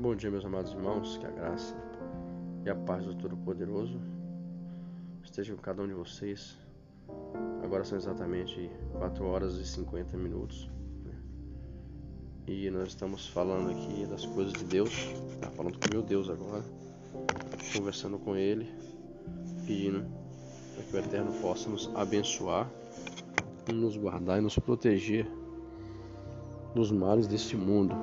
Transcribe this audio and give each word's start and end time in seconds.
Bom 0.00 0.14
dia, 0.14 0.30
meus 0.30 0.44
amados 0.44 0.70
irmãos, 0.70 1.16
que 1.16 1.26
a 1.26 1.30
graça 1.30 1.74
e 2.64 2.70
a 2.70 2.74
paz 2.76 3.04
do 3.04 3.16
Todo-Poderoso 3.16 4.00
estejam 5.24 5.56
com 5.56 5.62
cada 5.62 5.82
um 5.82 5.88
de 5.88 5.92
vocês. 5.92 6.56
Agora 7.64 7.82
são 7.82 7.98
exatamente 7.98 8.70
4 8.92 9.26
horas 9.26 9.54
e 9.56 9.66
50 9.66 10.16
minutos 10.16 10.70
né? 11.04 11.12
e 12.46 12.70
nós 12.70 12.90
estamos 12.90 13.26
falando 13.26 13.72
aqui 13.72 14.06
das 14.06 14.24
coisas 14.24 14.52
de 14.52 14.66
Deus. 14.66 15.12
Tá 15.40 15.50
falando 15.50 15.76
com 15.80 15.92
meu 15.92 16.02
Deus 16.04 16.30
agora, 16.30 16.62
conversando 17.76 18.20
com 18.20 18.36
Ele, 18.36 18.72
pedindo 19.66 20.06
para 20.76 20.84
que 20.84 20.96
o 20.96 20.98
Eterno 21.00 21.32
possa 21.40 21.68
nos 21.68 21.90
abençoar, 21.96 22.70
nos 23.74 23.96
guardar 23.96 24.38
e 24.38 24.42
nos 24.42 24.56
proteger 24.60 25.28
dos 26.72 26.92
males 26.92 27.26
deste 27.26 27.56
mundo. 27.56 27.96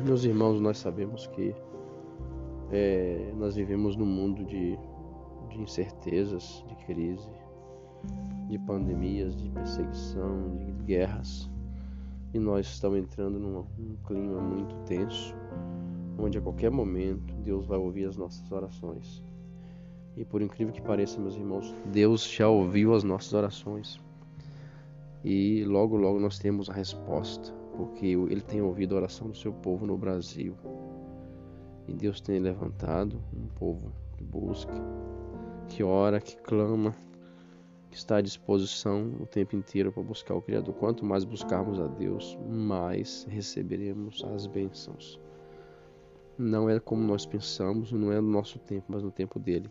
Meus 0.00 0.24
irmãos, 0.24 0.58
nós 0.58 0.78
sabemos 0.78 1.26
que 1.28 1.54
é, 2.70 3.30
nós 3.36 3.54
vivemos 3.54 3.94
num 3.94 4.06
mundo 4.06 4.44
de, 4.44 4.78
de 5.50 5.60
incertezas, 5.60 6.64
de 6.66 6.74
crise, 6.86 7.28
de 8.48 8.58
pandemias, 8.60 9.36
de 9.36 9.50
perseguição, 9.50 10.56
de 10.64 10.72
guerras. 10.84 11.50
E 12.32 12.38
nós 12.38 12.66
estamos 12.66 12.98
entrando 12.98 13.38
num, 13.38 13.64
num 13.78 13.96
clima 14.06 14.40
muito 14.40 14.74
tenso, 14.86 15.34
onde 16.18 16.38
a 16.38 16.40
qualquer 16.40 16.70
momento 16.70 17.34
Deus 17.44 17.66
vai 17.66 17.78
ouvir 17.78 18.06
as 18.06 18.16
nossas 18.16 18.50
orações. 18.50 19.22
E 20.16 20.24
por 20.24 20.40
incrível 20.40 20.72
que 20.72 20.80
pareça, 20.80 21.20
meus 21.20 21.36
irmãos, 21.36 21.74
Deus 21.92 22.26
já 22.26 22.48
ouviu 22.48 22.94
as 22.94 23.04
nossas 23.04 23.32
orações. 23.34 24.00
E 25.22 25.64
logo, 25.64 25.96
logo 25.96 26.18
nós 26.18 26.38
temos 26.38 26.70
a 26.70 26.72
resposta 26.72 27.61
porque 27.76 28.06
ele 28.06 28.40
tem 28.40 28.60
ouvido 28.60 28.94
a 28.94 28.98
oração 28.98 29.28
do 29.28 29.36
seu 29.36 29.52
povo 29.52 29.86
no 29.86 29.96
Brasil. 29.96 30.54
E 31.88 31.92
Deus 31.92 32.20
tem 32.20 32.38
levantado 32.38 33.20
um 33.34 33.46
povo 33.48 33.92
que 34.16 34.24
busca, 34.24 34.72
que 35.68 35.82
ora, 35.82 36.20
que 36.20 36.36
clama, 36.36 36.94
que 37.90 37.96
está 37.96 38.16
à 38.16 38.20
disposição 38.20 39.12
o 39.20 39.26
tempo 39.26 39.56
inteiro 39.56 39.92
para 39.92 40.02
buscar 40.02 40.34
o 40.34 40.42
Criador. 40.42 40.74
Quanto 40.74 41.04
mais 41.04 41.24
buscarmos 41.24 41.80
a 41.80 41.86
Deus, 41.86 42.38
mais 42.48 43.26
receberemos 43.28 44.24
as 44.24 44.46
bênçãos. 44.46 45.20
Não 46.38 46.70
é 46.70 46.78
como 46.78 47.02
nós 47.02 47.26
pensamos, 47.26 47.92
não 47.92 48.12
é 48.12 48.20
no 48.20 48.30
nosso 48.30 48.58
tempo, 48.58 48.86
mas 48.88 49.02
no 49.02 49.10
tempo 49.10 49.38
dele. 49.38 49.70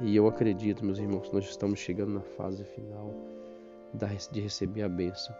E 0.00 0.14
eu 0.14 0.26
acredito, 0.28 0.84
meus 0.84 0.98
irmãos, 0.98 1.28
que 1.28 1.34
nós 1.34 1.46
estamos 1.46 1.80
chegando 1.80 2.12
na 2.12 2.20
fase 2.20 2.62
final 2.64 3.14
de 4.30 4.40
receber 4.40 4.82
a 4.82 4.88
bênção 4.88 5.34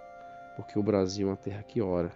porque 0.57 0.79
o 0.79 0.83
Brasil 0.83 1.29
é 1.29 1.31
uma 1.31 1.37
terra 1.37 1.62
que 1.62 1.81
ora 1.81 2.11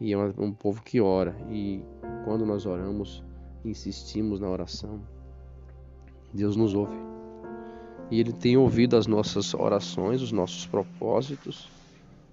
e 0.00 0.12
é 0.12 0.18
um 0.18 0.52
povo 0.52 0.82
que 0.82 1.00
ora 1.00 1.36
e 1.50 1.82
quando 2.24 2.44
nós 2.44 2.66
oramos, 2.66 3.22
insistimos 3.64 4.40
na 4.40 4.48
oração, 4.48 5.00
Deus 6.32 6.56
nos 6.56 6.74
ouve. 6.74 6.96
E 8.10 8.18
Ele 8.18 8.32
tem 8.32 8.56
ouvido 8.56 8.96
as 8.96 9.06
nossas 9.06 9.54
orações, 9.54 10.22
os 10.22 10.32
nossos 10.32 10.66
propósitos, 10.66 11.68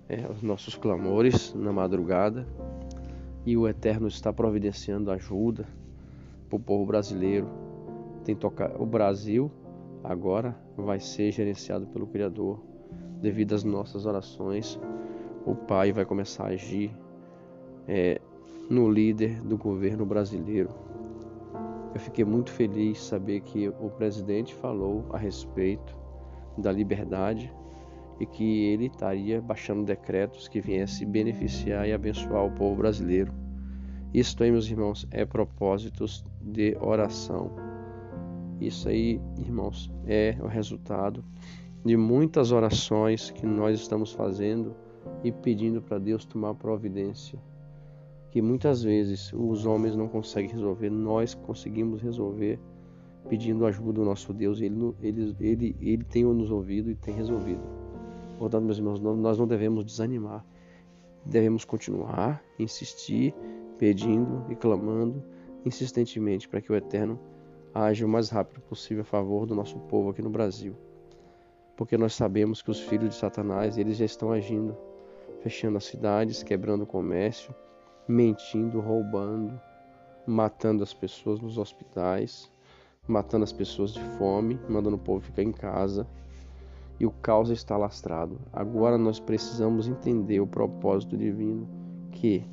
é, 0.10 0.26
os 0.28 0.42
nossos 0.42 0.76
clamores 0.76 1.54
na 1.54 1.72
madrugada. 1.72 2.48
E 3.46 3.56
o 3.56 3.68
Eterno 3.68 4.08
está 4.08 4.34
providenciando 4.34 5.12
ajuda 5.12 5.68
para 6.50 6.58
o 6.58 6.60
povo 6.60 6.86
brasileiro. 6.86 7.48
Tem 8.24 8.36
tocar 8.36 8.82
o 8.82 8.86
Brasil 8.86 9.52
agora 10.04 10.58
vai 10.76 11.00
ser 11.00 11.32
gerenciado 11.32 11.86
pelo 11.88 12.08
Criador 12.08 12.60
devido 13.22 13.54
às 13.54 13.64
nossas 13.64 14.06
orações, 14.06 14.80
o 15.46 15.56
Pai 15.56 15.92
vai 15.92 16.06
começar 16.06 16.46
a 16.46 16.48
agir 16.48 16.92
é, 17.88 18.20
no 18.70 18.90
líder 18.90 19.42
do 19.42 19.58
governo 19.58 20.06
brasileiro. 20.06 20.70
Eu 21.94 22.00
fiquei 22.00 22.26
muito 22.26 22.52
feliz 22.52 23.02
saber 23.02 23.42
que 23.42 23.70
o 23.70 23.90
presidente 23.90 24.54
falou 24.54 25.06
a 25.12 25.18
respeito 25.18 25.98
da 26.58 26.72
liberdade 26.72 27.52
e 28.20 28.26
que 28.26 28.66
ele 28.66 28.88
estaria 28.88 29.42
baixando 29.42 29.84
decretos 29.84 30.48
que 30.48 30.60
viessem 30.60 31.10
beneficiar 31.10 31.88
e 31.88 31.94
abençoar 31.94 32.46
o 32.46 32.52
povo 32.52 32.76
brasileiro. 32.76 33.32
Isso 34.14 34.42
aí, 34.42 34.52
meus 34.52 34.70
irmãos, 34.70 35.08
é 35.12 35.26
propósitos 35.26 36.24
de 36.42 36.78
oração. 36.82 37.52
Isso 38.60 38.90
aí, 38.90 39.22
irmãos, 39.38 39.92
é 40.06 40.36
o 40.42 40.48
resultado 40.48 41.24
de 41.88 41.96
muitas 41.96 42.52
orações 42.52 43.32
que 43.32 43.46
nós 43.46 43.80
estamos 43.80 44.12
fazendo 44.12 44.76
e 45.24 45.32
pedindo 45.32 45.82
para 45.82 45.98
Deus 45.98 46.26
tomar 46.26 46.54
providência. 46.54 47.40
Que 48.30 48.42
muitas 48.42 48.84
vezes 48.84 49.32
os 49.32 49.66
homens 49.66 49.96
não 49.96 50.10
conseguem 50.10 50.52
resolver, 50.52 50.90
nós 50.90 51.34
conseguimos 51.34 52.02
resolver 52.02 52.60
pedindo 53.30 53.66
ajuda 53.66 53.94
do 53.94 54.04
nosso 54.04 54.34
Deus. 54.34 54.60
Ele, 54.60 54.94
ele, 55.02 55.36
ele, 55.40 55.76
ele 55.80 56.04
tem 56.04 56.26
nos 56.26 56.52
ouvido 56.52 56.92
e 56.92 56.96
tem 56.96 57.16
resolvido. 57.16 57.62
Portanto, 58.38 58.66
meus 58.66 58.80
irmãos, 58.80 59.00
nós 59.00 59.38
não 59.38 59.48
devemos 59.48 59.86
desanimar. 59.86 60.46
Devemos 61.26 61.64
continuar, 61.64 62.44
insistir, 62.60 63.34
pedindo 63.78 64.44
e 64.50 64.58
clamando 64.58 65.24
insistentemente 65.66 66.50
para 66.50 66.60
que 66.60 66.70
o 66.70 66.76
Eterno 66.76 67.18
age 67.74 68.04
o 68.04 68.10
mais 68.10 68.30
rápido 68.30 68.60
possível 68.60 69.04
a 69.04 69.06
favor 69.06 69.46
do 69.46 69.56
nosso 69.56 69.80
povo 69.80 70.10
aqui 70.10 70.22
no 70.22 70.30
Brasil 70.30 70.76
porque 71.78 71.96
nós 71.96 72.16
sabemos 72.16 72.64
que 72.64 72.72
os 72.72 72.82
filhos 72.82 73.10
de 73.10 73.16
Satanás 73.16 73.78
eles 73.78 73.98
já 73.98 74.06
estão 74.06 74.32
agindo, 74.32 74.76
fechando 75.42 75.78
as 75.78 75.86
cidades, 75.86 76.42
quebrando 76.42 76.82
o 76.82 76.88
comércio, 76.88 77.54
mentindo, 78.08 78.82
roubando, 78.82 79.62
matando 80.26 80.82
as 80.82 80.94
pessoas 80.94 81.40
nos 81.40 81.60
hospitais, 81.60 82.52
matando 83.08 83.44
as 83.44 83.54
pessoas 83.54 83.94
de 83.94 84.02
fome, 84.18 84.60
mandando 84.68 84.96
o 84.96 85.00
povo 85.00 85.22
ficar 85.22 85.44
em 85.44 85.52
casa. 85.52 86.08
E 87.00 87.06
o 87.06 87.12
caos 87.12 87.52
está 87.52 87.78
lastrado. 87.78 88.40
Agora 88.52 88.98
nós 88.98 89.20
precisamos 89.20 89.88
entender 89.88 90.40
o 90.40 90.48
propósito 90.48 91.16
divino 91.16 91.70
que 92.12 92.44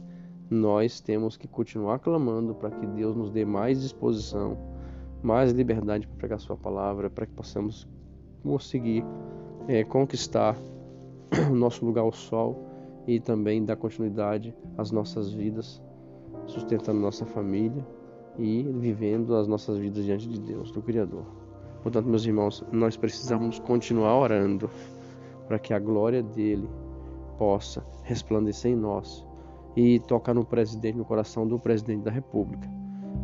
nós 0.50 1.00
temos 1.00 1.34
que 1.34 1.48
continuar 1.48 1.98
clamando 1.98 2.54
para 2.54 2.70
que 2.70 2.86
Deus 2.86 3.16
nos 3.16 3.30
dê 3.30 3.42
mais 3.42 3.80
disposição, 3.80 4.58
mais 5.22 5.50
liberdade 5.50 6.06
para 6.06 6.18
pregar 6.18 6.38
Sua 6.38 6.58
palavra, 6.58 7.08
para 7.08 7.24
que 7.24 7.32
possamos 7.32 7.88
conseguir 8.44 9.04
é, 9.66 9.82
conquistar 9.82 10.56
o 11.50 11.54
nosso 11.54 11.84
lugar 11.84 12.02
ao 12.02 12.12
sol 12.12 12.68
e 13.06 13.18
também 13.18 13.64
dar 13.64 13.76
continuidade 13.76 14.54
às 14.76 14.90
nossas 14.90 15.32
vidas, 15.32 15.82
sustentando 16.46 17.00
nossa 17.00 17.24
família 17.24 17.84
e 18.38 18.62
vivendo 18.62 19.34
as 19.34 19.48
nossas 19.48 19.78
vidas 19.78 20.04
diante 20.04 20.28
de 20.28 20.38
Deus, 20.40 20.70
do 20.70 20.82
Criador. 20.82 21.24
Portanto, 21.82 22.06
meus 22.06 22.24
irmãos, 22.24 22.64
nós 22.70 22.96
precisamos 22.96 23.58
continuar 23.58 24.18
orando 24.18 24.70
para 25.46 25.58
que 25.58 25.72
a 25.74 25.78
glória 25.78 26.22
dele 26.22 26.68
possa 27.38 27.84
resplandecer 28.02 28.72
em 28.72 28.76
nós 28.76 29.26
e 29.76 30.00
tocar 30.00 30.34
no 30.34 30.44
presidente, 30.44 30.96
no 30.96 31.04
coração 31.04 31.46
do 31.46 31.58
presidente 31.58 32.02
da 32.02 32.10
República, 32.10 32.68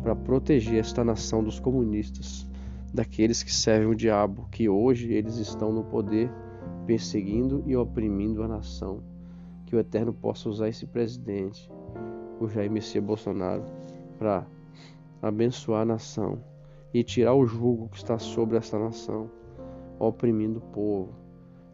para 0.03 0.15
proteger 0.15 0.79
esta 0.79 1.03
nação 1.03 1.43
dos 1.43 1.59
comunistas 1.59 2.50
daqueles 2.93 3.41
que 3.41 3.53
servem 3.53 3.89
o 3.89 3.95
diabo, 3.95 4.47
que 4.51 4.67
hoje 4.67 5.13
eles 5.13 5.37
estão 5.37 5.71
no 5.71 5.83
poder, 5.83 6.29
perseguindo 6.85 7.63
e 7.65 7.75
oprimindo 7.75 8.43
a 8.43 8.47
nação. 8.47 9.01
Que 9.65 9.75
o 9.75 9.79
Eterno 9.79 10.13
possa 10.13 10.49
usar 10.49 10.67
esse 10.67 10.85
presidente, 10.85 11.71
o 12.39 12.47
Jair 12.47 12.69
Messias 12.69 13.03
Bolsonaro, 13.03 13.63
para 14.17 14.45
abençoar 15.21 15.83
a 15.83 15.85
nação 15.85 16.43
e 16.93 17.03
tirar 17.03 17.33
o 17.33 17.45
jugo 17.45 17.87
que 17.89 17.97
está 17.97 18.19
sobre 18.19 18.57
essa 18.57 18.77
nação, 18.77 19.29
oprimindo 19.97 20.59
o 20.59 20.73
povo. 20.73 21.13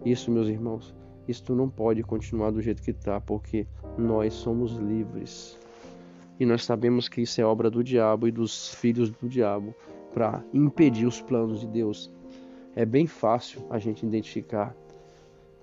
Isso, 0.05 0.29
meus 0.29 0.47
irmãos, 0.47 0.94
isto 1.28 1.55
não 1.55 1.67
pode 1.67 2.03
continuar 2.03 2.51
do 2.51 2.61
jeito 2.61 2.84
que 2.84 2.91
está, 2.91 3.20
porque 3.20 3.66
nós 3.97 4.34
somos 4.34 4.73
livres. 4.73 5.59
E 6.40 6.46
nós 6.46 6.63
sabemos 6.63 7.09
que 7.09 7.22
isso 7.22 7.41
é 7.41 7.43
obra 7.43 7.72
do 7.72 7.84
diabo 7.84 8.28
e 8.28 8.31
dos 8.31 8.75
filhos 8.75 9.09
do 9.09 9.28
diabo 9.28 9.73
para 10.17 10.43
impedir 10.52 11.05
os 11.05 11.22
planos 11.22 11.59
de 11.59 11.67
Deus. 11.67 12.11
É 12.75 12.84
bem 12.84 13.05
fácil 13.05 13.61
a 13.69 13.78
gente 13.78 14.03
identificar 14.03 14.75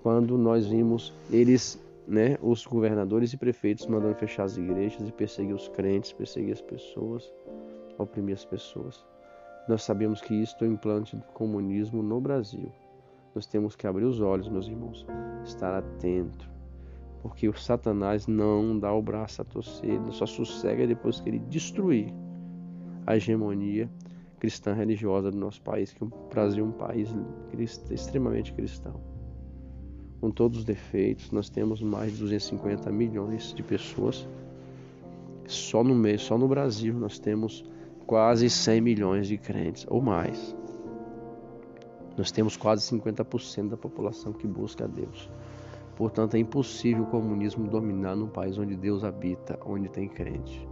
quando 0.00 0.38
nós 0.38 0.64
vimos 0.64 1.12
eles, 1.28 1.76
né, 2.06 2.38
os 2.40 2.64
governadores 2.64 3.32
e 3.32 3.36
prefeitos 3.36 3.84
mandando 3.88 4.14
fechar 4.14 4.44
as 4.44 4.56
igrejas 4.56 5.08
e 5.08 5.10
perseguir 5.10 5.56
os 5.56 5.66
crentes, 5.66 6.12
perseguir 6.12 6.52
as 6.52 6.60
pessoas, 6.60 7.28
oprimir 7.98 8.36
as 8.36 8.44
pessoas. 8.44 9.04
Nós 9.68 9.82
sabemos 9.82 10.20
que 10.20 10.32
isto 10.32 10.64
é 10.64 10.68
o 10.68 10.72
implante 10.72 11.16
do 11.16 11.24
comunismo 11.32 12.00
no 12.00 12.20
Brasil. 12.20 12.70
Nós 13.34 13.46
temos 13.46 13.74
que 13.74 13.88
abrir 13.88 14.04
os 14.04 14.20
olhos, 14.20 14.48
meus 14.48 14.68
irmãos, 14.68 15.04
estar 15.44 15.76
atento, 15.76 16.48
porque 17.22 17.48
o 17.48 17.58
Satanás 17.58 18.28
não 18.28 18.78
dá 18.78 18.94
o 18.94 19.02
braço 19.02 19.42
a 19.42 19.44
torcer, 19.44 19.90
ele 19.90 20.12
só 20.12 20.26
sossega 20.26 20.86
depois 20.86 21.18
que 21.18 21.28
ele 21.28 21.40
destruir 21.40 22.14
a 23.04 23.16
hegemonia 23.16 23.90
cristã 24.44 24.74
religiosa 24.74 25.30
do 25.30 25.38
nosso 25.38 25.62
país, 25.62 25.90
que 25.94 26.04
o 26.04 26.12
Brasil 26.28 26.66
é 26.66 26.68
um 26.68 26.72
país 26.72 27.08
extremamente 27.90 28.52
cristão. 28.52 29.00
Com 30.20 30.30
todos 30.30 30.58
os 30.58 30.64
defeitos, 30.66 31.30
nós 31.32 31.48
temos 31.48 31.80
mais 31.80 32.12
de 32.12 32.18
250 32.18 32.92
milhões 32.92 33.54
de 33.54 33.62
pessoas 33.62 34.28
Só 35.46 35.82
no 35.82 35.94
mês, 35.94 36.20
só 36.20 36.36
no 36.36 36.46
Brasil 36.46 36.92
nós 36.92 37.18
temos 37.18 37.64
quase 38.06 38.50
100 38.50 38.80
milhões 38.82 39.28
de 39.28 39.38
crentes 39.38 39.86
ou 39.88 40.02
mais. 40.02 40.54
Nós 42.14 42.30
temos 42.30 42.54
quase 42.54 42.82
50% 42.94 43.70
da 43.70 43.78
população 43.78 44.34
que 44.34 44.46
busca 44.46 44.84
a 44.84 44.86
Deus. 44.86 45.30
Portanto, 45.96 46.34
é 46.34 46.38
impossível 46.38 47.04
o 47.04 47.06
comunismo 47.06 47.66
dominar 47.66 48.14
num 48.14 48.28
país 48.28 48.58
onde 48.58 48.76
Deus 48.76 49.04
habita, 49.04 49.58
onde 49.64 49.88
tem 49.88 50.06
crente. 50.06 50.68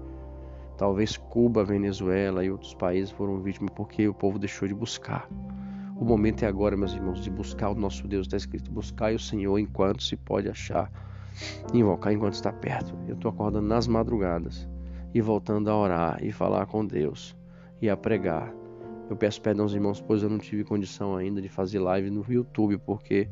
Talvez 0.82 1.16
Cuba, 1.16 1.62
Venezuela 1.62 2.44
e 2.44 2.50
outros 2.50 2.74
países 2.74 3.12
foram 3.12 3.40
vítimas 3.40 3.72
porque 3.72 4.08
o 4.08 4.12
povo 4.12 4.36
deixou 4.36 4.66
de 4.66 4.74
buscar. 4.74 5.28
O 5.96 6.04
momento 6.04 6.42
é 6.42 6.48
agora, 6.48 6.76
meus 6.76 6.92
irmãos, 6.92 7.22
de 7.22 7.30
buscar 7.30 7.70
o 7.70 7.74
nosso 7.76 8.08
Deus. 8.08 8.26
Está 8.26 8.36
escrito: 8.36 8.68
buscai 8.68 9.14
o 9.14 9.18
Senhor 9.18 9.56
enquanto 9.60 10.02
se 10.02 10.16
pode 10.16 10.48
achar, 10.48 10.90
invocar 11.72 12.12
enquanto 12.12 12.34
está 12.34 12.52
perto. 12.52 12.98
Eu 13.06 13.14
estou 13.14 13.30
acordando 13.30 13.68
nas 13.68 13.86
madrugadas 13.86 14.68
e 15.14 15.20
voltando 15.20 15.70
a 15.70 15.76
orar 15.76 16.18
e 16.20 16.32
falar 16.32 16.66
com 16.66 16.84
Deus 16.84 17.36
e 17.80 17.88
a 17.88 17.96
pregar. 17.96 18.52
Eu 19.08 19.14
peço 19.14 19.40
perdão 19.40 19.66
aos 19.66 19.74
irmãos, 19.74 20.00
pois 20.00 20.24
eu 20.24 20.28
não 20.28 20.38
tive 20.38 20.64
condição 20.64 21.14
ainda 21.14 21.40
de 21.40 21.48
fazer 21.48 21.78
live 21.78 22.10
no 22.10 22.26
YouTube, 22.28 22.76
porque 22.78 23.28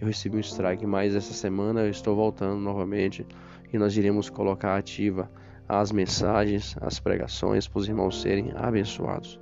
eu 0.00 0.06
recebi 0.06 0.38
um 0.38 0.40
strike. 0.40 0.86
Mas 0.86 1.14
essa 1.14 1.34
semana 1.34 1.82
eu 1.82 1.90
estou 1.90 2.16
voltando 2.16 2.58
novamente 2.58 3.26
e 3.70 3.76
nós 3.76 3.94
iremos 3.94 4.30
colocar 4.30 4.78
ativa 4.78 5.30
as 5.68 5.92
mensagens, 5.92 6.76
as 6.80 7.00
pregações 7.00 7.66
para 7.66 7.78
os 7.78 7.88
irmãos 7.88 8.20
serem 8.20 8.52
abençoados 8.54 9.40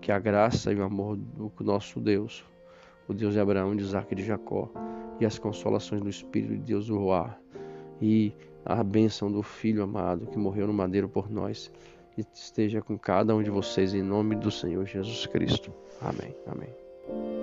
que 0.00 0.10
a 0.10 0.18
graça 0.18 0.72
e 0.72 0.76
o 0.76 0.82
amor 0.82 1.16
do 1.16 1.52
nosso 1.60 2.00
Deus, 2.00 2.44
o 3.06 3.14
Deus 3.14 3.34
de 3.34 3.40
Abraão, 3.40 3.76
de 3.76 3.82
Isaac 3.82 4.12
e 4.12 4.16
de 4.16 4.24
Jacó, 4.24 4.70
e 5.20 5.26
as 5.26 5.38
consolações 5.38 6.00
do 6.00 6.08
Espírito 6.08 6.54
de 6.54 6.60
Deus, 6.60 6.88
o 6.88 6.96
Ruá, 6.96 7.36
e 8.00 8.32
a 8.64 8.82
bênção 8.82 9.30
do 9.30 9.42
Filho 9.42 9.82
amado 9.82 10.26
que 10.26 10.38
morreu 10.38 10.66
no 10.66 10.72
madeiro 10.72 11.08
por 11.08 11.30
nós, 11.30 11.70
esteja 12.34 12.82
com 12.82 12.98
cada 12.98 13.34
um 13.34 13.42
de 13.42 13.50
vocês 13.50 13.94
em 13.94 14.02
nome 14.02 14.36
do 14.36 14.50
Senhor 14.50 14.84
Jesus 14.86 15.26
Cristo. 15.26 15.72
Amém. 16.00 16.34
Amém. 16.46 17.39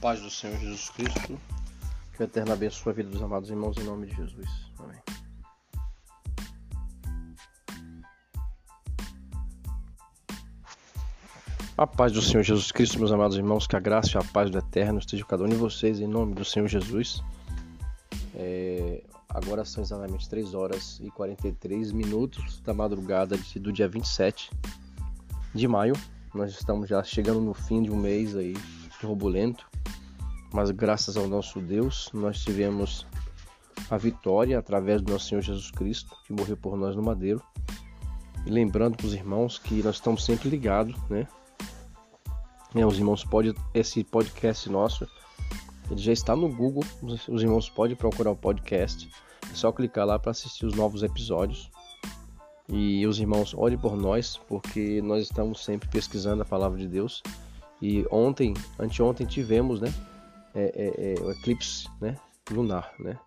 Paz 0.00 0.20
do 0.20 0.30
Senhor 0.30 0.56
Jesus 0.58 0.90
Cristo 0.90 1.38
que 2.14 2.22
o 2.22 2.24
Eterno 2.24 2.52
abençoe 2.52 2.92
a 2.92 2.94
vida 2.94 3.10
dos 3.10 3.22
amados 3.22 3.50
irmãos 3.50 3.76
em 3.76 3.84
nome 3.84 4.06
de 4.06 4.16
Jesus. 4.16 4.48
Amém. 4.78 4.98
A 11.76 11.86
paz 11.86 12.10
do 12.10 12.20
Senhor 12.20 12.42
Jesus 12.42 12.72
Cristo, 12.72 12.98
meus 12.98 13.12
amados 13.12 13.36
irmãos, 13.36 13.68
que 13.68 13.76
a 13.76 13.80
graça 13.80 14.16
e 14.16 14.18
a 14.18 14.24
paz 14.32 14.50
do 14.50 14.58
Eterno 14.58 14.98
esteja 14.98 15.24
cada 15.24 15.44
um 15.44 15.48
de 15.48 15.54
vocês 15.54 16.00
em 16.00 16.08
nome 16.08 16.34
do 16.34 16.44
Senhor 16.44 16.66
Jesus. 16.66 17.22
É, 18.34 19.04
agora 19.28 19.64
são 19.64 19.82
exatamente 19.82 20.28
3 20.28 20.54
horas 20.54 20.98
e 21.00 21.08
43 21.12 21.92
minutos 21.92 22.60
da 22.62 22.74
madrugada 22.74 23.38
do 23.56 23.72
dia 23.72 23.88
27 23.88 24.50
de 25.54 25.68
maio. 25.68 25.94
Nós 26.34 26.50
estamos 26.50 26.88
já 26.88 27.02
chegando 27.04 27.40
no 27.40 27.54
fim 27.54 27.80
de 27.80 27.92
um 27.92 27.96
mês 27.96 28.34
aí 28.34 28.56
turbulento 29.00 29.68
mas 30.52 30.70
graças 30.70 31.16
ao 31.16 31.28
nosso 31.28 31.60
Deus 31.60 32.10
nós 32.12 32.40
tivemos 32.40 33.06
a 33.90 33.96
vitória 33.96 34.58
através 34.58 35.00
do 35.02 35.12
nosso 35.12 35.28
Senhor 35.28 35.40
Jesus 35.40 35.70
Cristo, 35.70 36.14
que 36.24 36.32
morreu 36.32 36.56
por 36.56 36.76
nós 36.76 36.96
no 36.96 37.02
madeiro. 37.02 37.42
E 38.46 38.50
lembrando 38.50 38.96
para 38.96 39.06
os 39.06 39.14
irmãos 39.14 39.58
que 39.58 39.82
nós 39.82 39.96
estamos 39.96 40.24
sempre 40.24 40.48
ligados, 40.48 40.96
né? 41.08 41.26
É, 42.74 42.84
os 42.84 42.98
irmãos 42.98 43.24
podem, 43.24 43.54
esse 43.72 44.04
podcast 44.04 44.68
nosso, 44.68 45.08
ele 45.90 46.00
já 46.00 46.12
está 46.12 46.36
no 46.36 46.48
Google, 46.48 46.84
os 47.02 47.42
irmãos 47.42 47.68
podem 47.70 47.96
procurar 47.96 48.30
o 48.30 48.36
podcast, 48.36 49.10
é 49.50 49.54
só 49.54 49.72
clicar 49.72 50.06
lá 50.06 50.18
para 50.18 50.32
assistir 50.32 50.66
os 50.66 50.74
novos 50.74 51.02
episódios. 51.02 51.70
E 52.70 53.06
os 53.06 53.18
irmãos, 53.18 53.54
olhem 53.54 53.78
por 53.78 53.96
nós, 53.96 54.36
porque 54.46 55.00
nós 55.00 55.22
estamos 55.22 55.64
sempre 55.64 55.88
pesquisando 55.88 56.42
a 56.42 56.44
palavra 56.44 56.78
de 56.78 56.86
Deus. 56.86 57.22
E 57.80 58.06
ontem, 58.10 58.52
anteontem 58.78 59.26
tivemos, 59.26 59.80
né? 59.80 59.92
É, 60.54 60.72
é, 60.74 61.14
é, 61.14 61.20
o 61.22 61.30
eclipse 61.30 61.88
né, 62.00 62.16
lunar, 62.50 62.92
né? 62.98 63.18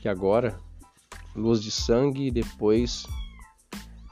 Que 0.00 0.08
agora 0.08 0.58
luz 1.34 1.62
de 1.62 1.70
sangue 1.70 2.26
e 2.26 2.30
depois 2.30 3.06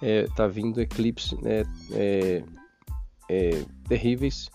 é, 0.00 0.26
tá 0.34 0.46
vindo 0.46 0.80
eclipse 0.80 1.36
né, 1.42 1.62
é, 1.92 2.42
é, 3.28 3.64
terríveis, 3.88 4.50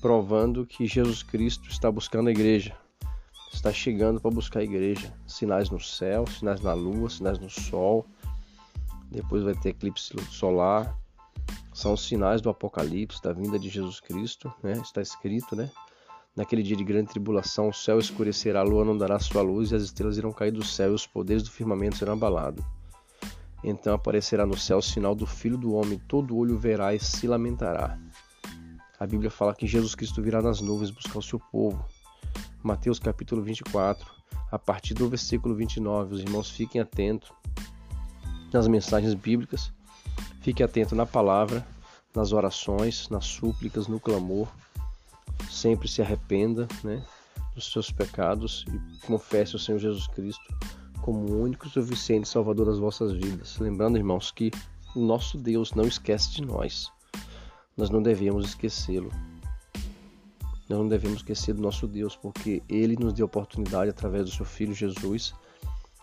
provando 0.00 0.66
que 0.66 0.86
Jesus 0.86 1.22
Cristo 1.22 1.68
está 1.70 1.90
buscando 1.90 2.28
a 2.28 2.30
igreja, 2.30 2.76
está 3.52 3.72
chegando 3.72 4.20
para 4.20 4.30
buscar 4.30 4.60
a 4.60 4.64
igreja. 4.64 5.12
Sinais 5.26 5.70
no 5.70 5.80
céu, 5.80 6.26
sinais 6.26 6.60
na 6.60 6.74
lua, 6.74 7.08
sinais 7.08 7.38
no 7.38 7.48
sol. 7.48 8.06
Depois 9.10 9.42
vai 9.42 9.54
ter 9.54 9.70
eclipse 9.70 10.12
solar. 10.30 10.98
São 11.72 11.96
sinais 11.96 12.40
do 12.40 12.50
Apocalipse, 12.50 13.22
da 13.22 13.32
vinda 13.32 13.58
de 13.58 13.68
Jesus 13.68 13.98
Cristo, 14.00 14.52
né? 14.62 14.72
Está 14.72 15.00
escrito, 15.00 15.56
né? 15.56 15.70
Naquele 16.34 16.62
dia 16.62 16.74
de 16.74 16.82
grande 16.82 17.10
tribulação, 17.10 17.68
o 17.68 17.74
céu 17.74 17.98
escurecerá, 17.98 18.60
a 18.60 18.62
lua 18.62 18.86
não 18.86 18.96
dará 18.96 19.18
sua 19.18 19.42
luz, 19.42 19.70
e 19.70 19.74
as 19.74 19.82
estrelas 19.82 20.16
irão 20.16 20.32
cair 20.32 20.50
do 20.50 20.64
céu, 20.64 20.92
e 20.92 20.94
os 20.94 21.06
poderes 21.06 21.42
do 21.42 21.50
firmamento 21.50 21.98
serão 21.98 22.14
abalados. 22.14 22.64
Então 23.62 23.92
aparecerá 23.92 24.46
no 24.46 24.56
céu 24.56 24.78
o 24.78 24.82
sinal 24.82 25.14
do 25.14 25.26
Filho 25.26 25.58
do 25.58 25.74
Homem, 25.74 26.00
todo 26.08 26.34
olho 26.34 26.58
verá 26.58 26.94
e 26.94 26.98
se 26.98 27.26
lamentará. 27.26 27.98
A 28.98 29.06
Bíblia 29.06 29.30
fala 29.30 29.54
que 29.54 29.66
Jesus 29.66 29.94
Cristo 29.94 30.22
virá 30.22 30.40
nas 30.40 30.62
nuvens 30.62 30.90
buscar 30.90 31.18
o 31.18 31.22
seu 31.22 31.38
povo. 31.38 31.84
Mateus 32.62 32.98
capítulo 32.98 33.42
24, 33.42 34.10
a 34.50 34.58
partir 34.58 34.94
do 34.94 35.10
versículo 35.10 35.54
29. 35.54 36.14
Os 36.14 36.20
irmãos 36.22 36.50
fiquem 36.50 36.80
atentos 36.80 37.30
nas 38.50 38.66
mensagens 38.66 39.12
bíblicas, 39.12 39.70
fiquem 40.40 40.64
atentos 40.64 40.96
na 40.96 41.04
palavra, 41.04 41.66
nas 42.14 42.32
orações, 42.32 43.08
nas 43.10 43.26
súplicas, 43.26 43.86
no 43.86 44.00
clamor 44.00 44.48
sempre 45.52 45.86
se 45.86 46.00
arrependa 46.00 46.66
né, 46.82 47.04
dos 47.54 47.70
seus 47.70 47.92
pecados 47.92 48.64
e 48.68 49.06
confesse 49.06 49.54
o 49.54 49.58
Senhor 49.58 49.78
Jesus 49.78 50.06
Cristo 50.08 50.42
como 51.02 51.30
o 51.30 51.42
único 51.42 51.68
suficiente 51.68 52.28
Salvador 52.28 52.66
das 52.66 52.78
vossas 52.78 53.12
vidas. 53.12 53.58
Lembrando, 53.58 53.98
irmãos, 53.98 54.30
que 54.30 54.50
o 54.94 55.00
nosso 55.00 55.36
Deus 55.36 55.72
não 55.74 55.84
esquece 55.84 56.30
de 56.32 56.42
nós. 56.42 56.90
Nós 57.76 57.90
não 57.90 58.02
devemos 58.02 58.46
esquecê-lo. 58.46 59.10
Nós 60.68 60.78
não 60.78 60.88
devemos 60.88 61.18
esquecer 61.18 61.54
do 61.54 61.60
nosso 61.60 61.86
Deus, 61.86 62.16
porque 62.16 62.62
Ele 62.68 62.96
nos 62.96 63.12
deu 63.12 63.24
a 63.24 63.26
oportunidade, 63.26 63.90
através 63.90 64.24
do 64.24 64.30
seu 64.30 64.46
Filho 64.46 64.72
Jesus, 64.72 65.34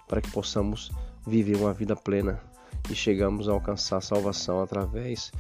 para 0.08 0.22
que 0.22 0.30
possamos 0.32 0.92
viver 1.26 1.56
uma 1.56 1.74
vida 1.74 1.96
plena 1.96 2.42
e 2.90 2.96
chegamos 2.96 3.48
a 3.48 3.54
alcançar 3.54 3.98
a 3.98 4.02
salvação 4.02 4.62
através 4.62 5.32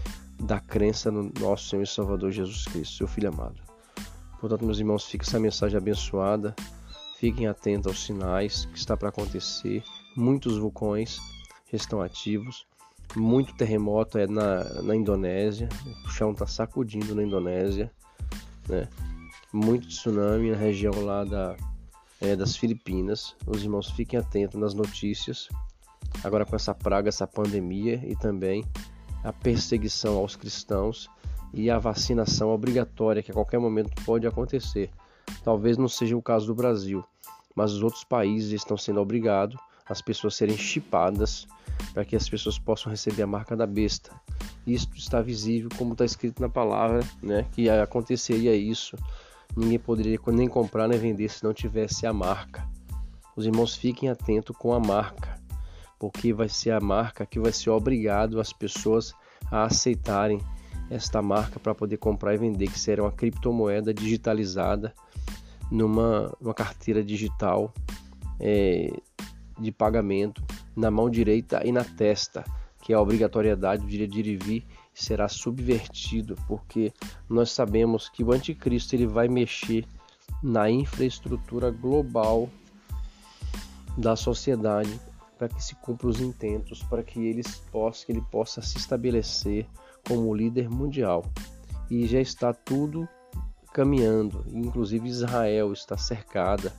da 0.42 0.60
crença 0.60 1.12
no 1.12 1.32
nosso 1.40 1.70
Senhor 1.70 1.84
e 1.84 1.88
Salvador 1.88 2.32
Jesus 2.32 2.66
Cristo, 2.66 2.96
seu 2.96 3.08
Filho 3.08 3.30
amado. 3.30 3.69
Portanto, 4.40 4.66
meus 4.66 4.80
irmãos, 4.80 5.06
fique 5.06 5.26
essa 5.26 5.40
mensagem 5.40 5.78
abençoada. 5.78 6.56
Fiquem 7.18 7.48
atentos 7.48 7.88
aos 7.88 8.04
sinais 8.04 8.66
que 8.66 8.78
está 8.78 8.96
para 8.96 9.10
acontecer. 9.10 9.84
Muitos 10.16 10.58
vulcões 10.58 11.20
estão 11.72 12.02
ativos. 12.02 12.66
Muito 13.16 13.54
terremoto 13.56 14.18
é 14.18 14.26
na, 14.26 14.64
na 14.82 14.96
Indonésia. 14.96 15.68
O 16.06 16.10
chão 16.10 16.32
está 16.32 16.48
sacudindo 16.48 17.14
na 17.14 17.24
Indonésia. 17.24 17.92
Né? 18.68 18.88
Muito 19.52 19.88
tsunami 19.88 20.52
na 20.52 20.58
região 20.58 20.94
lá 21.04 21.26
da, 21.26 21.58
é, 22.22 22.36
das 22.36 22.56
Filipinas. 22.56 23.36
Os 23.46 23.64
irmãos 23.64 23.90
fiquem 23.92 24.18
atentos 24.18 24.60
nas 24.60 24.74
notícias. 24.74 25.50
Agora 26.24 26.46
com 26.46 26.56
essa 26.56 26.74
praga, 26.74 27.10
essa 27.10 27.28
pandemia 27.28 28.02
e 28.06 28.16
também 28.16 28.64
a 29.24 29.34
perseguição 29.34 30.18
aos 30.18 30.36
cristãos 30.36 31.10
e 31.54 31.70
a 31.70 31.78
vacinação 31.78 32.50
obrigatória, 32.50 33.24
que 33.24 33.32
a 33.32 33.34
qualquer 33.34 33.60
momento 33.60 33.92
pode 34.06 34.28
acontecer. 34.28 34.90
Talvez 35.44 35.78
não 35.78 35.88
seja 35.88 36.16
o 36.16 36.22
caso 36.22 36.48
do 36.48 36.56
Brasil, 36.56 37.04
mas 37.56 37.72
os 37.72 37.84
outros 37.84 38.04
países 38.04 38.52
estão 38.52 38.78
sendo 38.78 39.00
obrigados 39.02 39.60
as 39.90 40.02
pessoas 40.02 40.36
serem 40.36 40.56
chipadas 40.56 41.48
para 41.94 42.06
que 42.06 42.16
as 42.16 42.30
pessoas 42.30 42.60
possam 42.60 42.92
receber 42.92 43.24
a 43.24 43.28
marca 43.28 43.58
da 43.58 43.66
besta. 43.66 44.12
Isto 44.66 44.96
está 44.96 45.20
visível, 45.20 45.70
como 45.78 45.94
está 45.94 46.06
escrito 46.06 46.42
na 46.42 46.48
palavra, 46.48 47.00
né, 47.24 47.48
que 47.52 47.68
aconteceria 47.70 48.56
isso. 48.56 48.96
Ninguém 49.58 49.80
poderia 49.80 50.20
nem 50.28 50.48
comprar 50.48 50.88
nem 50.88 51.00
vender 51.00 51.28
se 51.30 51.44
não 51.44 51.54
tivesse 51.54 52.06
a 52.06 52.14
marca. 52.14 52.70
Os 53.36 53.48
irmãos 53.48 53.76
fiquem 53.76 54.10
atentos 54.10 54.56
com 54.56 54.74
a 54.74 54.80
marca, 54.80 55.40
porque 55.98 56.32
vai 56.32 56.48
ser 56.48 56.72
a 56.72 56.80
marca 56.80 57.26
que 57.26 57.40
vai 57.40 57.52
ser 57.52 57.72
obrigado 57.72 58.40
as 58.40 58.54
pessoas 58.54 59.16
a 59.50 59.64
aceitarem 59.64 60.40
esta 60.90 61.22
marca 61.22 61.60
para 61.60 61.76
poder 61.76 61.98
comprar 61.98 62.34
e 62.34 62.38
vender, 62.38 62.68
que 62.68 62.80
será 62.80 63.04
uma 63.04 63.12
criptomoeda 63.12 63.94
digitalizada 63.94 64.94
numa, 65.72 66.36
numa 66.42 66.54
carteira 66.54 67.04
digital 67.04 67.74
é, 68.40 68.92
de 69.60 69.72
pagamento 69.72 70.44
na 70.76 70.90
mão 70.90 71.10
direita 71.10 71.62
e 71.66 71.72
na 71.72 71.84
testa, 71.84 72.44
que 72.82 72.94
é 72.94 72.96
a 72.96 73.02
obrigatoriedade 73.02 73.84
do 73.84 73.90
direito 73.90 74.14
de 74.14 74.20
ir 74.20 74.28
e 74.28 74.38
vir 74.38 74.66
será 74.94 75.30
subvertido, 75.30 76.36
porque 76.48 76.92
nós 77.30 77.52
sabemos 77.52 78.10
que 78.10 78.24
o 78.24 78.34
anticristo 78.34 78.96
ele 78.96 79.08
vai 79.08 79.28
mexer 79.30 79.86
na 80.44 80.70
infraestrutura 80.70 81.72
global 81.72 82.50
da 83.98 84.16
sociedade 84.16 85.00
para 85.38 85.48
que 85.48 85.64
se 85.64 85.74
cumpra 85.76 86.08
os 86.08 86.20
intentos, 86.20 86.84
para 86.84 87.02
que 87.02 87.14
que 87.14 88.12
ele 88.12 88.22
possa 88.30 88.62
se 88.62 88.78
estabelecer 88.78 89.66
como 90.08 90.34
líder 90.34 90.70
mundial. 90.70 91.26
E 91.90 92.06
já 92.08 92.20
está 92.20 92.54
tudo 92.54 93.08
caminhando, 93.74 94.46
inclusive 94.52 95.08
Israel 95.08 95.72
está 95.74 95.98
cercada, 95.98 96.74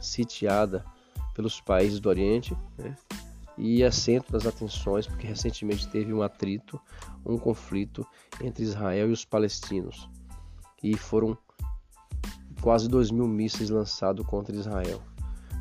sitiada 0.00 0.84
pelos 1.34 1.60
países 1.60 2.00
do 2.00 2.08
Oriente, 2.08 2.56
né? 2.78 2.96
e 3.56 3.82
é 3.82 3.90
centro 3.90 4.32
das 4.32 4.46
atenções, 4.46 5.06
porque 5.06 5.26
recentemente 5.26 5.88
teve 5.88 6.12
um 6.12 6.22
atrito, 6.22 6.80
um 7.24 7.36
conflito 7.36 8.06
entre 8.40 8.62
Israel 8.62 9.10
e 9.10 9.12
os 9.12 9.24
palestinos, 9.24 10.08
e 10.82 10.96
foram 10.96 11.36
quase 12.60 12.88
dois 12.88 13.10
mil 13.10 13.26
mísseis 13.26 13.70
lançados 13.70 14.26
contra 14.26 14.54
Israel. 14.54 15.02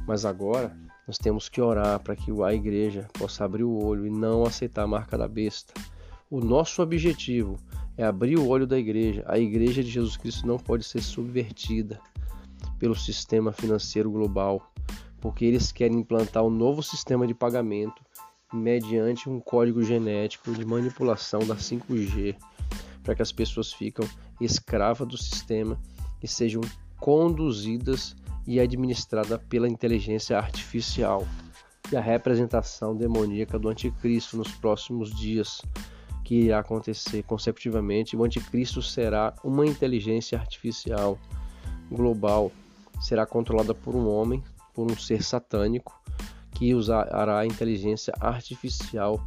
Mas 0.08 0.25
agora 0.25 0.75
nós 1.08 1.18
temos 1.18 1.50
que 1.50 1.60
orar 1.62 2.00
para 2.00 2.15
que 2.15 2.32
a 2.41 2.53
igreja 2.53 3.08
possa 3.18 3.44
abrir 3.44 3.63
o 3.63 3.84
olho 3.84 4.06
e 4.06 4.10
não 4.10 4.44
aceitar 4.44 4.84
a 4.84 4.88
marca 4.88 5.18
da 5.18 5.27
besta. 5.27 5.74
O 6.31 6.39
nosso 6.39 6.83
objetivo 6.83 7.57
é 7.98 8.03
abrir 8.03 8.38
o 8.38 8.48
olho 8.48 8.67
da 8.67 8.77
igreja. 8.77 9.24
A 9.25 9.39
igreja 9.39 9.83
de 9.83 9.89
Jesus 9.89 10.15
Cristo 10.15 10.45
não 10.45 10.57
pode 10.57 10.83
ser 10.83 11.01
subvertida 11.01 12.00
pelo 12.77 12.95
sistema 12.95 13.51
financeiro 13.51 14.12
global, 14.12 14.71
porque 15.19 15.43
eles 15.43 15.71
querem 15.71 15.98
implantar 15.98 16.43
um 16.43 16.51
novo 16.51 16.83
sistema 16.83 17.25
de 17.25 17.33
pagamento 17.33 18.03
mediante 18.53 19.27
um 19.27 19.39
código 19.39 19.81
genético 19.81 20.53
de 20.53 20.63
manipulação 20.63 21.39
da 21.48 21.55
5G, 21.55 22.36
para 23.01 23.15
que 23.15 23.24
as 23.24 23.31
pessoas 23.31 23.74
ficam 23.74 24.07
escravas 24.39 25.07
do 25.07 25.17
sistema 25.17 25.81
e 26.21 26.27
sejam 26.27 26.62
conduzidas 27.00 28.15
e 28.45 28.59
administrada 28.59 29.39
pela 29.39 29.67
inteligência 29.67 30.38
artificial 30.38 31.27
e 31.91 31.98
a 31.98 32.01
representação 32.01 32.95
demoníaca 32.95 33.57
do 33.57 33.67
anticristo 33.67 34.38
nos 34.38 34.51
próximos 34.51 35.09
dias 35.09 35.59
que 36.29 36.41
irá 36.41 36.59
acontecer 36.59 37.24
consecutivamente. 37.24 38.15
O 38.15 38.24
anticristo 38.24 38.83
será 38.83 39.33
uma 39.43 39.65
inteligência 39.65 40.38
artificial 40.38 41.17
global, 41.91 42.51
será 43.01 43.25
controlada 43.25 43.74
por 43.74 43.95
um 43.95 44.07
homem, 44.07 44.43
por 44.71 44.91
um 44.91 44.95
ser 44.95 45.24
satânico 45.24 46.00
que 46.51 46.75
usará 46.75 47.39
a 47.39 47.48
inteligência 47.48 48.13
artificial 48.19 49.19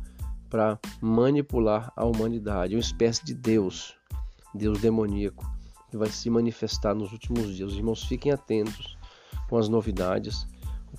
para 0.49 0.79
manipular 1.01 1.93
a 1.97 2.05
humanidade, 2.05 2.77
uma 2.77 2.81
espécie 2.81 3.25
de 3.25 3.35
Deus, 3.35 3.97
Deus 4.55 4.81
demoníaco, 4.81 5.45
que 5.91 5.97
vai 5.97 6.09
se 6.09 6.31
manifestar 6.31 6.95
nos 6.95 7.11
últimos 7.11 7.57
dias. 7.57 7.73
Os 7.73 7.79
irmãos, 7.79 8.05
fiquem 8.05 8.31
atentos 8.31 8.97
com 9.49 9.59
as 9.59 9.69
novidades, 9.69 10.47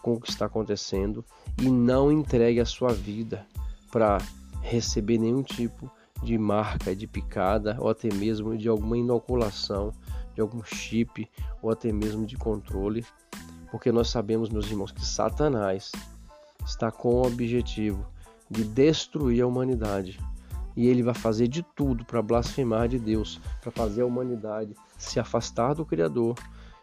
com 0.01 0.15
o 0.15 0.19
que 0.19 0.29
está 0.29 0.48
acontecendo 0.48 1.24
e 1.62 1.69
não 1.69 2.12
entregue 2.12 2.60
a 2.60 2.65
sua 2.65 2.91
vida 2.91 3.48
para 3.89 4.17
receber 4.63 5.17
nenhum 5.17 5.43
tipo 5.43 5.91
de 6.24 6.38
marca 6.38 6.96
de 6.96 7.05
picada 7.05 7.75
ou 7.79 7.89
até 7.89 8.12
mesmo 8.13 8.58
de 8.58 8.70
alguma 8.70 8.98
inoculação, 8.98 9.93
de 10.34 10.41
algum 10.41 10.63
chip 10.63 11.29
ou 11.62 11.70
até 11.70 11.91
mesmo 11.91 12.25
de 12.25 12.38
controle, 12.38 13.05
porque 13.70 13.91
nós 13.91 14.10
sabemos, 14.10 14.50
meus 14.50 14.72
irmãos, 14.72 14.91
que 14.91 15.05
Satanás 15.05 15.91
está 16.65 16.89
com 16.89 17.15
o 17.15 17.27
objetivo 17.27 18.05
de 18.50 18.63
destruir 18.63 19.41
a 19.41 19.48
humanidade. 19.48 20.20
E 20.75 20.88
ele 20.88 21.03
vai 21.03 21.13
fazer 21.13 21.48
de 21.48 21.62
tudo 21.75 22.05
para 22.05 22.22
blasfemar 22.22 22.88
de 22.88 22.98
Deus, 22.98 23.39
para 23.62 23.72
fazer 23.72 24.01
a 24.01 24.05
humanidade 24.05 24.74
se 24.98 25.20
afastar 25.20 25.75
do 25.75 25.86
Criador 25.86 26.36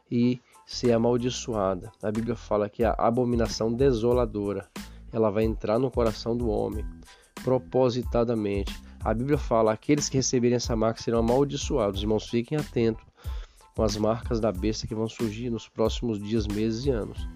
e 0.09 0.41
ser 0.67 0.93
amaldiçoada. 0.93 1.91
A 2.03 2.11
Bíblia 2.13 2.37
fala 2.37 2.69
que 2.69 2.85
a 2.85 2.95
abominação 2.97 3.73
desoladora 3.73 4.69
ela 5.13 5.31
vai 5.31 5.45
entrar 5.45 5.79
no 5.79 5.91
coração 5.91 6.37
do 6.37 6.49
homem 6.49 6.85
propositadamente. 7.43 8.75
A 9.05 9.15
Bíblia 9.15 9.39
fala: 9.39 9.73
aqueles 9.73 10.09
que 10.09 10.17
receberem 10.17 10.57
essa 10.57 10.77
marca 10.77 11.03
serão 11.03 11.21
amaldiçoados. 11.21 12.03
Irmãos, 12.03 12.29
fiquem 12.29 12.59
atentos 12.59 13.05
com 13.75 13.83
as 13.83 13.97
marcas 13.97 14.41
da 14.41 14.53
besta 14.53 14.87
que 14.87 14.95
vão 14.95 15.09
surgir 15.09 15.51
nos 15.51 15.69
próximos 15.69 16.19
dias, 16.19 16.47
meses 16.47 16.87
e 16.87 16.91
anos. 16.91 17.27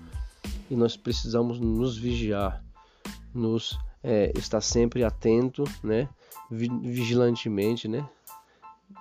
E 0.71 0.77
nós 0.77 0.97
precisamos 0.97 1.61
nos 1.61 1.97
vigiar, 1.97 2.63
nos 3.33 3.79
é, 4.03 4.33
estar 4.37 4.61
sempre 4.61 5.05
atento, 5.05 5.65
né, 5.83 6.09
vigilantemente, 6.51 7.87
né, 7.87 8.09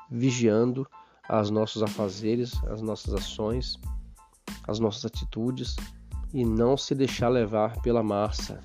vigiando 0.10 0.88
aos 1.28 1.50
nossos 1.50 1.82
afazeres, 1.82 2.54
as 2.66 2.82
nossas 2.82 3.14
ações 3.14 3.80
as 4.68 4.80
nossas 4.80 5.06
atitudes 5.06 5.76
e 6.34 6.46
não 6.46 6.78
se 6.78 6.96
deixar 6.96 7.30
levar 7.30 7.82
pela 7.82 8.02
massa, 8.02 8.62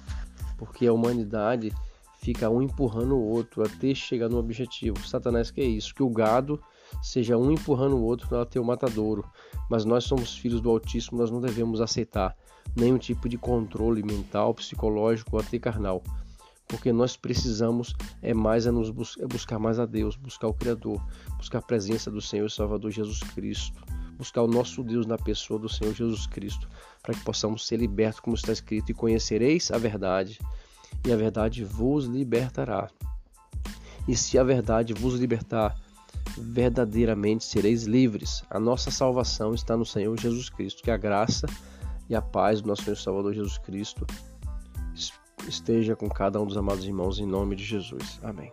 porque 0.57 0.87
a 0.87 0.93
humanidade 0.93 1.73
fica 2.19 2.51
um 2.51 2.63
empurrando 2.63 3.17
o 3.17 3.23
outro 3.23 3.63
até 3.63 3.95
chegar 3.95 4.29
no 4.29 4.39
objetivo. 4.39 5.07
Satanás 5.07 5.51
quer 5.51 5.65
isso, 5.65 5.95
que 5.95 6.03
o 6.03 6.11
gado 6.11 6.61
seja 7.03 7.37
um 7.37 7.51
empurrando 7.51 7.97
o 7.97 8.03
outro 8.03 8.29
para 8.29 8.45
ter 8.45 8.59
o 8.59 8.65
matadouro. 8.65 9.25
Mas 9.71 9.85
nós 9.85 10.05
somos 10.05 10.37
filhos 10.37 10.61
do 10.61 10.71
Altíssimo, 10.71 11.19
nós 11.19 11.31
não 11.31 11.41
devemos 11.41 11.81
aceitar 11.81 12.37
nenhum 12.77 12.99
tipo 12.99 13.29
de 13.29 13.39
controle 13.39 14.03
mental, 14.03 14.55
psicológico 14.55 15.37
ou 15.37 15.41
até 15.41 15.59
carnal. 15.59 16.03
Porque 16.67 16.93
nós 16.93 17.17
precisamos 17.17 17.95
é 18.21 18.35
mais 18.35 18.67
é 18.67 18.71
nos 18.71 18.91
bus 18.91 19.17
é 19.19 19.27
buscar 19.27 19.59
mais 19.59 19.79
a 19.79 19.87
Deus, 19.87 20.17
buscar 20.17 20.49
o 20.49 20.55
Criador, 20.55 21.01
buscar 21.39 21.59
a 21.59 21.63
presença 21.63 22.11
do 22.11 22.21
Senhor 22.21 22.47
e 22.47 22.51
Salvador 22.51 22.91
Jesus 22.91 23.21
Cristo 23.21 23.83
buscar 24.19 24.43
o 24.43 24.49
nosso 24.49 24.83
Deus 24.83 25.07
na 25.07 25.17
pessoa 25.17 25.61
do 25.61 25.69
Senhor 25.69 25.95
Jesus 25.95 26.27
Cristo, 26.27 26.69
para 27.01 27.15
que 27.15 27.21
possamos 27.21 27.67
ser 27.67 27.77
libertos, 27.77 28.19
como 28.19 28.35
está 28.35 28.53
escrito, 28.53 28.91
e 28.91 28.95
conhecereis 28.95 29.71
a 29.71 29.79
verdade, 29.79 30.41
e 31.07 31.13
a 31.13 31.17
verdade 31.17 31.65
vos 31.65 32.05
libertará. 32.05 32.89
E 34.07 34.17
se 34.17 34.39
a 34.39 34.45
verdade 34.45 34.95
vos 34.95 35.15
libertar, 35.15 35.77
verdadeiramente 36.37 37.45
sereis 37.45 37.85
livres. 37.85 38.43
A 38.51 38.59
nossa 38.59 38.91
salvação 38.91 39.55
está 39.55 39.77
no 39.77 39.85
Senhor 39.85 40.19
Jesus 40.19 40.49
Cristo. 40.49 40.83
Que 40.83 40.91
a 40.91 40.97
graça 40.97 41.47
e 42.09 42.15
a 42.15 42.23
paz 42.23 42.61
do 42.61 42.69
nosso 42.69 42.85
Senhor 42.85 42.97
Salvador 42.97 43.35
Jesus 43.35 43.59
Cristo 43.59 44.07
esteja 45.47 45.97
com 45.97 46.09
cada 46.09 46.41
um 46.41 46.47
dos 46.47 46.57
amados 46.57 46.85
irmãos 46.85 47.19
em 47.19 47.27
nome 47.27 47.57
de 47.57 47.65
Jesus. 47.65 48.19
Amém. 48.23 48.53